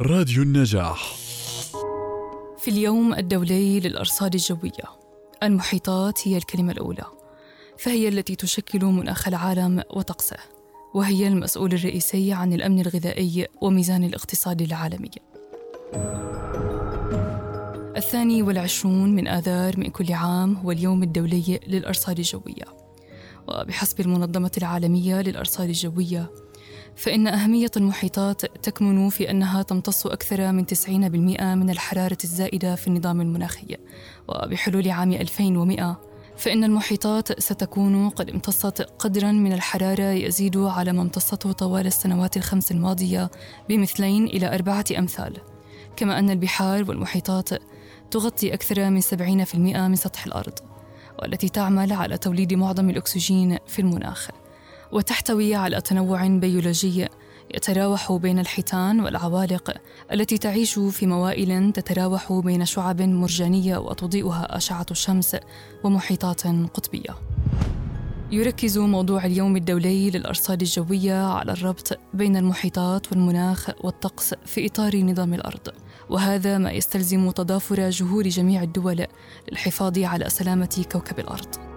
راديو 0.00 0.42
النجاح. 0.42 1.14
في 2.58 2.68
اليوم 2.68 3.14
الدولي 3.14 3.80
للأرصاد 3.80 4.34
الجوية 4.34 4.84
المحيطات 5.42 6.28
هي 6.28 6.36
الكلمة 6.36 6.72
الأولى 6.72 7.04
فهي 7.78 8.08
التي 8.08 8.36
تشكل 8.36 8.84
مناخ 8.84 9.28
العالم 9.28 9.82
وطقسه 9.90 10.36
وهي 10.94 11.28
المسؤول 11.28 11.72
الرئيسي 11.72 12.32
عن 12.32 12.52
الأمن 12.52 12.80
الغذائي 12.80 13.46
وميزان 13.60 14.04
الاقتصاد 14.04 14.62
العالمي. 14.62 15.10
الثاني 17.96 18.42
والعشرون 18.42 19.14
من 19.14 19.28
آذار 19.28 19.78
من 19.78 19.90
كل 19.90 20.12
عام 20.12 20.54
هو 20.54 20.70
اليوم 20.70 21.02
الدولي 21.02 21.60
للأرصاد 21.66 22.18
الجوية. 22.18 22.64
وبحسب 23.48 24.00
المنظمة 24.00 24.52
العالمية 24.58 25.20
للأرصاد 25.20 25.68
الجوية 25.68 26.30
فإن 26.96 27.26
أهمية 27.26 27.70
المحيطات 27.76 28.44
تكمن 28.44 29.08
في 29.08 29.30
أنها 29.30 29.62
تمتص 29.62 30.06
أكثر 30.06 30.52
من 30.52 30.66
90% 30.66 30.88
من 31.42 31.70
الحرارة 31.70 32.18
الزائدة 32.24 32.74
في 32.74 32.86
النظام 32.86 33.20
المناخي. 33.20 33.76
وبحلول 34.28 34.90
عام 34.90 35.12
2100 35.12 36.00
فإن 36.36 36.64
المحيطات 36.64 37.40
ستكون 37.40 38.08
قد 38.08 38.30
امتصت 38.30 38.82
قدرا 38.98 39.32
من 39.32 39.52
الحرارة 39.52 40.02
يزيد 40.02 40.56
على 40.56 40.92
ما 40.92 41.02
امتصته 41.02 41.52
طوال 41.52 41.86
السنوات 41.86 42.36
الخمس 42.36 42.70
الماضية 42.70 43.30
بمثلين 43.68 44.26
إلى 44.26 44.54
أربعة 44.54 44.84
أمثال. 44.98 45.36
كما 45.96 46.18
أن 46.18 46.30
البحار 46.30 46.84
والمحيطات 46.88 47.48
تغطي 48.10 48.54
أكثر 48.54 48.90
من 48.90 49.00
70% 49.00 49.56
من 49.56 49.96
سطح 49.96 50.26
الأرض 50.26 50.58
والتي 51.22 51.48
تعمل 51.48 51.92
على 51.92 52.18
توليد 52.18 52.54
معظم 52.54 52.90
الأكسجين 52.90 53.58
في 53.66 53.78
المناخ. 53.78 54.30
وتحتوي 54.94 55.54
على 55.54 55.80
تنوع 55.80 56.26
بيولوجي 56.26 57.08
يتراوح 57.54 58.12
بين 58.12 58.38
الحيتان 58.38 59.00
والعوالق 59.00 59.74
التي 60.12 60.38
تعيش 60.38 60.78
في 60.78 61.06
موائل 61.06 61.72
تتراوح 61.72 62.32
بين 62.32 62.64
شعب 62.64 63.02
مرجانية 63.02 63.76
وتضيئها 63.76 64.56
أشعة 64.56 64.86
الشمس 64.90 65.36
ومحيطات 65.84 66.46
قطبية. 66.46 67.14
يركز 68.32 68.78
موضوع 68.78 69.26
اليوم 69.26 69.56
الدولي 69.56 70.10
للأرصاد 70.10 70.60
الجوية 70.60 71.26
على 71.26 71.52
الربط 71.52 71.98
بين 72.14 72.36
المحيطات 72.36 73.12
والمناخ 73.12 73.70
والطقس 73.80 74.34
في 74.46 74.66
إطار 74.66 74.96
نظام 74.96 75.34
الأرض 75.34 75.68
وهذا 76.10 76.58
ما 76.58 76.72
يستلزم 76.72 77.30
تضافر 77.30 77.90
جهود 77.90 78.28
جميع 78.28 78.62
الدول 78.62 79.06
للحفاظ 79.50 79.98
على 79.98 80.28
سلامة 80.28 80.84
كوكب 80.92 81.18
الأرض. 81.18 81.73